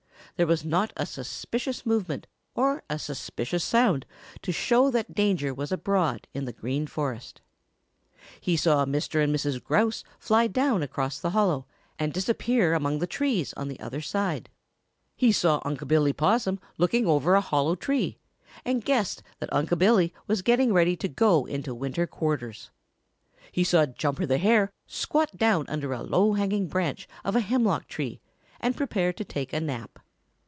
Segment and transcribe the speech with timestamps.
[0.37, 4.07] There was not a suspicious movement or a suspicious sound
[4.41, 7.41] to show that danger was abroad in the Green Forest.
[8.39, 9.23] He saw Mr.
[9.23, 9.63] and Mrs.
[9.63, 11.67] Grouse fly down across the hollow
[11.99, 14.49] and disappear among the trees on the other side.
[15.15, 18.17] He saw Unc' Billy Possum looking over a hollow tree
[18.65, 22.71] and guessed that Unc' Billy was getting ready to go into winter quarters.
[23.51, 27.87] He saw Jumper the Hare squat down under a low hanging branch of a hemlock
[27.87, 28.21] tree
[28.59, 29.99] and prepare to take a nap.